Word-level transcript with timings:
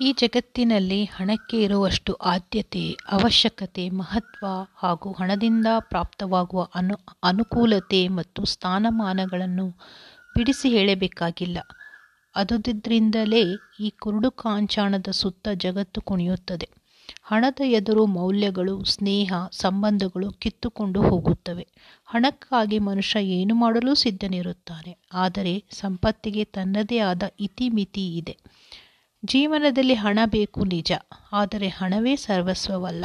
ಈ 0.00 0.12
ಜಗತ್ತಿನಲ್ಲಿ 0.12 1.04
ಹಣಕ್ಕೆ 1.04 1.62
ಇರುವಷ್ಟು 1.62 2.12
ಆದ್ಯತೆ, 2.14 2.82
ಅವಶ್ಯಕತೆ, 3.10 3.88
ಮಹತ್ವ 3.90 4.46
ಹಾಗೂ 4.74 5.12
ಹಣದಿಂದ 5.12 5.66
ಪ್ರಾಪ್ತವಾಗುವ 5.78 6.68
ಅನು, 6.74 6.96
ಅನುಕೂಲತೆ 7.22 8.08
ಮತ್ತು 8.08 8.44
ಸ್ಥಾನಮಾನಗಳನ್ನು 8.44 9.66
ಬಿಡಿಸಿ 10.36 10.68
ಹೇಳಬೇಕಾಗಿಲ್ಲ. 10.68 11.58
ಅದುದರಿಂದಲೇ 12.34 13.42
ಈ 13.80 13.90
ಕುರುಡು 13.90 14.30
ಕಾಂಚಾಣದ 14.30 15.10
ಸುತ್ತ 15.10 15.48
ಜಗತ್ತು 15.56 16.00
ಕುಣಿಯುತ್ತದೆ. 16.00 16.68
ಹಣದ 17.22 17.60
ಎದುರು 17.70 18.06
ಮೌಲ್ಯಗಳು, 18.06 18.84
ಸ್ನೇಹ, 18.84 19.32
ಸಂಬಂಧಗಳು 19.50 20.30
ಕಿತ್ತುಕೊಂಡು 20.32 21.02
ಹೋಗುತ್ತವೆ. 21.02 21.64
ಹಣಕ್ಕಾಗಿ 22.06 22.78
ಮನುಷ್ಯ 22.78 23.22
ಏನು 23.38 23.54
ಮಾಡಲು 23.54 23.94
ಸಿದ್ಧನಿರುತ್ತಾನೆ, 23.94 24.92
ಆದರೆ 25.14 25.54
ಸಂಪತ್ತಿಗೆ 25.70 26.44
ತನ್ನದೇ 26.44 26.98
ಆದ 26.98 27.22
ಇತಿಮಿತಿ 27.40 28.16
ಇದೆ. 28.16 28.36
ಜೀವನದಲ್ಲಿ 29.22 29.94
ಹಣ 29.94 30.18
ಬೇಕು 30.24 30.60
ನಿಜ, 30.64 30.92
ಆದರೆ 31.32 31.68
ಹಣವೇ 31.68 32.14
ಸರ್ವಸ್ವವಲ್ಲ. 32.16 33.04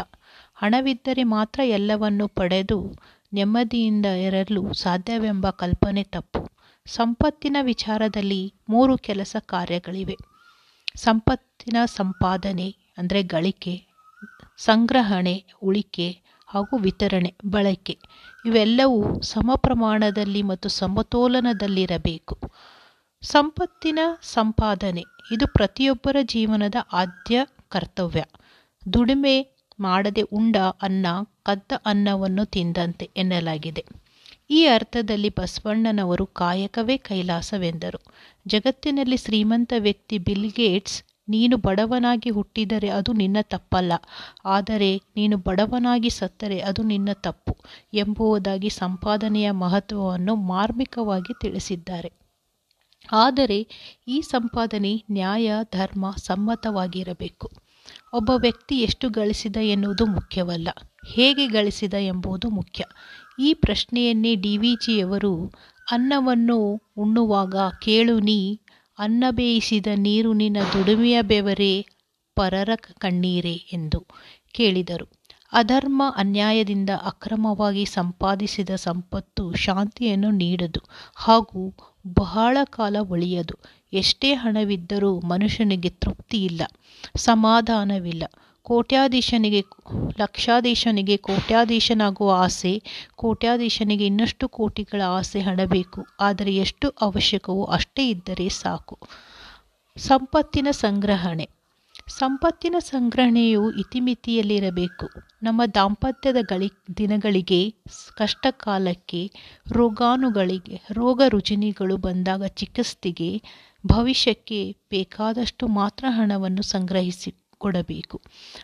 ಹಣವಿದ್ದರೆ 0.53 1.23
ಮಾತ್ರ 1.23 1.59
ಎಲ್ಲವನ್ನು 1.77 2.25
ಪಡೆದು 2.27 2.77
ನೆಮ್ಮದಿಯಿಂದ 3.33 4.07
ಇರಲು 4.25 4.61
ಸಾಧ್ಯವೆಂಬ 4.73 5.49
ಕಲ್ಪನೆ 5.49 6.03
ತಪ್ಪು. 6.03 6.41
ಸಂಪತ್ತಿನ 6.87 7.57
ವಿಚಾರದಲ್ಲಿ 7.61 8.41
ಮೂರು 8.69 8.97
ಕೆಲಸ 8.97 9.35
ಕಾರ್ಯಗಳಿವೆ. 9.45 10.17
ಸಂಪತ್ತಿನ 10.95 11.77
ಸಂಪಾದನೆ, 11.85 12.69
ಅಂದರೆ 12.97 13.21
ಗಳಿಕೆ, 13.23 13.75
ಸಂಗ್ರಹಣೆ, 14.57 15.35
ಉಳಿಕೆ 15.63 16.07
ಹಾಗೂ 16.47 16.77
ವಿತರಣೆ, 16.77 17.31
ಬಳಕೆ. 17.45 17.95
ಇವೆಲ್ಲವೂ 18.45 18.99
ಸಮ 19.23 19.51
ಪ್ರಮಾಣದಲ್ಲಿ 19.55 20.41
ಮತ್ತು 20.43 20.69
ಸಮತೋಲನದಲ್ಲಿರಬೇಕು. 20.69 22.35
ಸಂಪತ್ತಿನ 23.23 23.99
ಸಂಪಾದನೆ. 24.21 25.03
ಇದು 25.31 25.47
ಪ್ರತಿಯೊಬ್ಬರ 25.47 26.17
ಜೀವನದ 26.21 26.75
ಆದ್ಯ 26.93 27.45
ಕರ್ತವ್ಯ. 27.69 28.23
ದುಡಿಮೆ 28.93 29.55
ಮಾಡದೆ 29.79 30.21
ಉಂಡ 30.21 30.57
ಅನ್ನ, 30.81 31.05
ಕದ್ದ 31.43 31.71
ಅನ್ನವನ್ನು 31.85 32.45
ತಿಂದಂತೆ 32.45 33.09
ಎನ್ನಲಾಗಿದೆ. 33.17 33.85
ಈ 34.49 34.65
ಅರ್ಥದಲ್ಲಿ 34.65 35.29
ಬಸವಣ್ಣನವರು 35.29 36.25
ಕಾಯಕವೇ 36.25 36.97
ಕೈಲಾಸವೆಂದರು. 36.97 37.99
ಜಗತ್ತಿನಲ್ಲಿ 38.47 39.17
ಶ್ರೀಮಂತ 39.17 39.73
ವ್ಯಕ್ತಿ 39.77 40.17
ಬಿಲ್ 40.17 40.51
ಗೇಟ್ಸ್, 40.51 41.03
ನೀನು 41.29 41.57
ಬಡವನಾಗಿ 41.57 42.29
ಹುಟ್ಟಿದರೆ 42.29 42.89
ಅದು 42.89 43.13
ನಿನ್ನ 43.13 43.37
ತಪ್ಪಲ್ಲ. 43.41 43.93
ಆದರೆ 44.45 44.97
ನೀನು 45.15 45.37
ಬಡವನಾಗಿ 45.37 46.09
ಸತ್ತರೆ 46.09 46.59
ಅದು 46.59 46.83
ನಿನ್ನ 46.83 47.09
ತಪ್ಪು 47.13 47.57
ಎಂಬುವುದಾಗಿ 47.93 48.69
ಸಂಪಾದನೆಯ 48.69 49.51
ಮಹತ್ವವನ್ನು 49.51 50.35
ಮಾರ್ಮಿಕವಾಗಿ 50.35 51.33
ತಿಳಿಸಿದ್ದಾರೆ. 51.41 52.22
ಆದರೆ 53.11 53.67
ಈ 54.07 54.21
ಸಂಪಾದನೆ 54.21 55.03
ನ್ಯಾಯ, 55.11 55.51
ಧರ್ಮ 55.71 56.13
ಸಮ್ಮತವಾಗಿರಬೇಕು. 56.17 57.51
ಒಬ್ಬ 58.13 58.31
ವ್ಯಕ್ತಿ 58.35 58.79
ಎಷ್ಟು 58.79 59.09
ಗಳಿಸಿದ 59.09 59.55
ಎನ್ನುವುದು 59.61 60.05
ಮುಖ್ಯವಲ್ಲ. 60.05 60.69
ಹೇಗೆ 61.07 61.47
ಗಳಿಸಿದ 61.47 61.93
ಎಂಬುದು 61.93 62.49
ಮುಖ್ಯ. 62.49 62.83
ಈ 63.39 63.53
ಪ್ರಶ್ನೆಯನ್ನೇ 63.53 64.35
ಡಿ 64.35 64.57
ವಿ 64.57 64.75
ಜಿಯವರು 64.75 65.51
ಅನ್ನವನ್ನು 65.91 66.81
ಉಣ್ಣುವಾಗ 66.97 67.55
ಕೇಳು 67.81 68.19
ನೀ, 68.19 68.59
ಅನ್ನ 68.99 69.23
ಬೇಯಿಸಿದ 69.31 69.87
ನೀರು 69.95 70.33
ನಿನ್ನ 70.33 70.57
ದುಡಿಮೆಯ 70.73 71.21
ಬೆವರೇ, 71.21 71.85
ಪರರ 72.35 72.69
ಕಣ್ಣೀರೇ 72.75 73.53
ಎಂದು 73.53 74.07
ಕೇಳಿದರು. 74.51 75.23
ಅಧರ್ಮ 75.53 76.03
ಅನ್ಯಾಯದಿಂದ 76.17 76.89
ಅಕ್ರಮವಾಗಿ 77.05 77.85
ಸಂಪಾದಿಸಿದ 77.85 78.69
ಸಂಪತ್ತು 78.75 79.53
ಶಾಂತಿಯನ್ನು 79.53 80.31
ನೀಡದು 80.31 80.81
ಹಾಗೂ 81.15 81.92
ಬಹಳ 82.07 82.57
ಕಾಲ 82.63 82.95
ಉಳಿಯದು 83.01 83.55
ಎಷ್ಟೇ 83.93 84.33
ಹಣವಿದ್ದರೂ 84.33 85.19
ಮನುಷ್ಯನಿಗೆ 85.19 85.89
ತೃಪ್ತಿ 85.89 86.45
ಇಲ್ಲ 86.45 86.61
ಸಮಾಧಾನವಿಲ್ಲ. 87.17 88.23
ಕೋಟ್ಯಾಧೀಶನಿಗೆ, 88.63 89.61
ಲಕ್ಷಾಧೀಶನಿಗೆ 90.19 91.17
ಕೋಟ್ಯಾಧೀಶನಾಗುವ 91.17 92.33
ಆಸೆ, 92.37 92.83
ಕೋಟ್ಯಾಧೀಶನಿಗೆ 93.15 94.05
ಇನ್ನಷ್ಟು 94.05 94.49
ಕೋಟಿಗಳ 94.49 95.01
ಆಸೆ 95.01 95.39
ಹಣ 95.39 95.59
ಬೇಕು 95.65 96.05
ಆದರೆ 96.19 96.55
ಎಷ್ಟು 96.55 96.89
ಅವಶ್ಯಕವೋ 97.01 97.63
ಅಷ್ಟೇ 97.63 98.09
ಇದ್ದರೆ 98.09 98.49
ಸಾಕು. 98.49 98.99
ಸಂಪತ್ತಿನ 99.97 100.67
ಸಂಗ್ರಹಣೆ. 100.71 101.49
ಸಂಪತ್ತಿನ 102.07 102.75
ಸಂಗ್ರಹಣೆಯು 102.79 103.71
ಇತಿಮಿತಿಯಲ್ಲಿರಬೇಕು. 103.71 105.07
ನಮ್ಮ 105.43 105.61
ದಾಂಪತ್ಯದ 105.75 106.37
ಗಳಿ 106.41 106.69
ದಿನಗಳಿಗೆ 106.97 107.69
ಕಷ್ಟ 108.17 108.47
ಕಾಲಕ್ಕೆ 108.49 109.31
ರೋಗಾಣುಗಳಿಗೆ, 109.71 110.81
ರೋಗ 110.91 111.21
ರುಜಿನಿಗಳು 111.27 111.97
ಬಂದಾಗ 111.97 112.43
ಚಿಕಿತ್ಸೆಗೆ, 112.45 113.41
ಭವಿಷ್ಯಕ್ಕೆ 113.87 114.77
ಬೇಕಾದಷ್ಟು 114.89 115.67
ಮಾತ್ರ 115.67 116.05
ಹಣವನ್ನು 116.09 116.61
ಸಂಗ್ರಹಿಸಿ 116.61 117.31
ಕೊಡಬೇಕು 117.57 118.21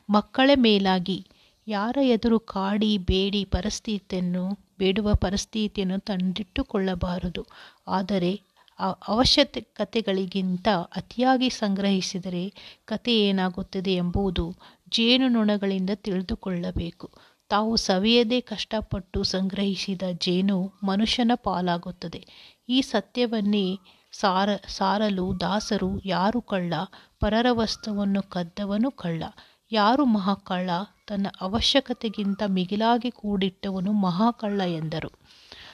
ಮಕ್ಕಳ 0.09 0.49
ಮೇಲಾಗಿ 0.55 1.25
ಯಾರ 1.67 1.97
ಎದುರು 2.01 2.39
ಕಾಡಿ, 2.39 2.97
ಬೇಡಿ 2.97 3.45
ಪರಿಸ್ಥಿತಿಯನ್ನು, 3.45 4.59
ಬೇಡುವ 4.79 5.13
ಪರಿಸ್ಥಿತಿಯನ್ನು 5.13 5.99
ತಂದಿಟ್ಟುಕೊಳ್ಳಬಾರದು. 5.99 7.47
ಆದರೆ 7.87 8.58
ಅವಶ್ಯಕತೆಗಳಿಗಿಂತ 9.07 10.67
ಅತಿಯಾಗಿ 10.95 11.49
ಸಂಗ್ರಹಿಸಿದರೆ 11.49 12.53
ಕತೆ 12.85 13.19
ಏನಾಗುತ್ತದೆ 13.19 13.95
ಎಂಬುದು 13.95 14.55
ಜೇನುನೊಣಗಳಿಂದ 14.89 15.89
ತಿಳಿದುಕೊಳ್ಳಬೇಕು. 15.95 17.11
ತಾವು 17.49 17.75
ಸವಿಯದೆ 17.75 18.41
ಕಷ್ಟಪಟ್ಟು 18.41 19.23
ಸಂಗ್ರಹಿಸಿದ 19.23 20.01
ಜೇನು 20.17 20.73
ಮನುಷ್ಯನ 20.83 21.31
ಪಾಲಾಗುತ್ತದೆ. 21.35 22.27
ಈ 22.69 22.81
ಸತ್ಯವನ್ನೇ 22.81 23.79
ಸಾರ, 24.11 24.49
ಸಾರಲು 24.67 25.39
ದಾಸರು 25.39 26.01
ಯಾರು 26.05 26.41
ಕಳ್ಳ, 26.41 26.73
ಪರರ 27.19 27.45
ವಸ್ತುವನ್ನು 27.51 28.21
ಕದ್ದವನು 28.21 28.91
ಕಳ್ಳ. 28.91 29.23
ಯಾರು 29.71 30.05
ಮಹಾಕಳ್ಳ, 30.05 30.69
ತನ್ನ 31.07 31.27
ಅವಶ್ಯಕತೆಗಿಂತ 31.41 32.43
ಮಿಗಿಲಾಗಿ 32.47 33.11
ಕೂಡಿಟ್ಟವನು 33.11 33.91
ಮಹಾಕಳ್ಳ 33.91 34.61
ಎಂದರು. 34.61 35.11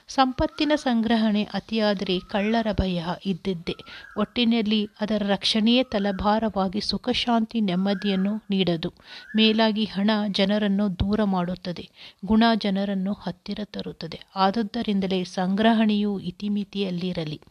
ಸಂಪತ್ತಿನ 0.07 0.71
ಸಂಗ್ರಹಣೆ 0.75 1.43
ಅತಿಯಾದರೆ 1.43 2.19
ಕಳ್ಳರ 2.19 2.67
ಭಯ 2.71 3.03
ಇದ್ದಿದ್ದೆ. 3.25 3.75
ಒಟ್ಟಿನಲ್ಲಿ 4.17 4.89
ಅದರ 5.01 5.21
ರಕ್ಷಣೆಯೇ 5.27 5.83
ತಲಭಾರವಾಗಿ 5.83 6.81
ಸುಖಶಾಂತಿ 6.81 7.61
ನೆಮ್ಮದಿಯನ್ನು 7.61 8.35
ನೀಡದು. 8.49 8.93
ಮೇಲಾಗಿ 9.35 9.85
ಹಣ 9.85 10.11
ಜನರನ್ನು 10.31 10.99
ದೂರ 10.99 11.23
ಮಾಡುತ್ತದೆ. 11.23 11.89
ಗುಣ 12.25 12.43
ಜನರನ್ನು 12.55 13.13
ಹತ್ತಿರ 13.13 13.59
ತರುತ್ತದೆ. 13.63 14.19
ಆದುದರಿಂದಲೇ 14.35 15.23
ಸಂಗ್ರಹಣೆಯು 15.23 16.19
ಇತಿಮಿತಿಯಲ್ಲಿರಲಿ. 16.19 17.41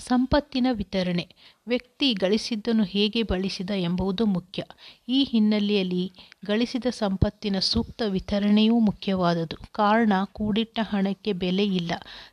ಸಂಪತ್ತಿನ 0.00 0.66
ವಿತರಣೆ. 0.72 1.28
ವ್ಯಕ್ತಿ 1.66 2.14
ಗಳಿಸಿದ್ದನ್ನು 2.14 2.84
ಹೇಗೆ 2.84 3.22
ಬಳಸಿದ 3.22 3.70
ಎಂಬುದು 3.76 4.26
ಮುಖ್ಯ. 4.26 4.62
ಈ 5.08 5.24
ಹಿನ್ನೆಲೆಯಲ್ಲಿ 5.24 6.12
ಗಳಿಸಿದ 6.46 6.86
ಸಂಪತ್ತಿನ 6.90 7.58
ಸೂಕ್ತ 7.58 8.02
ವಿತರಣೆಯೂ 8.08 8.78
ಮುಖ್ಯವಾದುದು 8.78 9.56
ಕಾರಣ, 9.72 10.12
ಕೂಡಿಟ್ಟ 10.32 10.78
ಹಣಕ್ಕೆ 10.82 11.32
ಬೆಲೆ 11.32 11.64
ಇಲ್ಲ. 11.64 11.92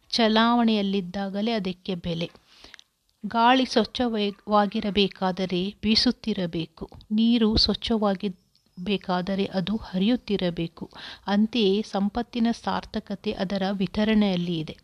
ಚಲಾವಣೆಯಲ್ಲಿದ್ದಾಗಲೇ 0.10 1.52
ಅದಕ್ಕೆ 1.52 1.96
ಬೆಲೆ. 1.96 2.32
ಗಾಳಿ 3.26 3.66
ಸ್ವಚ್ಛವಾಗಿರಬೇಕಾದರೆ 3.66 5.76
ಬೀಸುತ್ತಿರಬೇಕು. 5.84 6.90
ನೀರು 7.12 7.58
ಸ್ವಚ್ಛವಾಗಿ 7.58 8.47
ಬೇಕಾದರೆ 8.80 9.46
ಅದು 9.46 9.78
ಹರಿಯುತ್ತಿರಬೇಕು. 9.78 10.92
ಅಂತೆಯೇ 11.28 11.82
ಸಂಪತ್ತಿನ 11.82 12.48
ಸಾರ್ಥಕತೆ 12.64 13.32
ಅದರ 13.32 13.64
ವಿತರಣೆಯಲ್ಲಿ 13.72 14.60
ಇದೆ. 14.60 14.78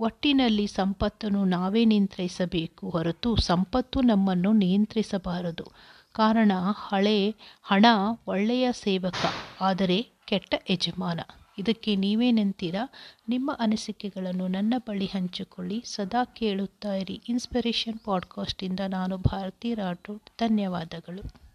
ಒಟ್ಟಿನಲ್ಲಿ 0.00 0.66
ಸಂಪತ್ತನ್ನು 0.66 1.44
ನಾವೇ 1.44 1.84
ನಿಯಂತ್ರಿಸಬೇಕು 1.84 2.90
ಹೊರತು 2.90 3.36
ಸಂಪತ್ತು 3.36 4.00
ನಮ್ಮನ್ನು 4.00 4.52
ನಿಯಂತ್ರಿಸಬಾರದು. 4.52 5.64
ಕಾರಣ, 6.12 6.52
ಹಳೆ 6.88 7.34
ಹಣ 7.62 7.86
ಒಳ್ಳೆಯ 8.26 8.72
ಸೇವಕ, 8.72 9.14
ಆದರೆ 9.60 10.06
ಕೆಟ್ಟ 10.26 10.54
ಯಜಮಾನ. 10.70 11.20
ಇದಕ್ಕೆ 11.58 11.96
ನೀವೇನೆಂತೀರಾ 11.96 12.88
ನಿಮ್ಮ 13.28 13.56
ಅನಿಸಿಕೆಗಳನ್ನು 13.58 14.48
ನನ್ನ 14.48 14.74
ಬಳಿ 14.78 15.06
ಹಂಚಿಕೊಳ್ಳಿ. 15.06 15.82
ಸದಾ 15.86 16.24
ಕೇಳುತ್ತಾ 16.24 16.94
ಇರಿ. 16.94 17.22
ಇನ್ಸ್ಪಿರೇಷನ್ 17.28 17.98
ಪಾಡ್ಕಾಸ್ಟಿಂದ 18.04 18.80
ನಾನು 18.88 19.16
ಭಾರತಿ 19.16 19.74
ರಾಠೋಡ್. 19.74 20.30
ಧನ್ಯವಾದಗಳು. 20.38 21.47